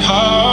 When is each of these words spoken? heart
heart 0.00 0.45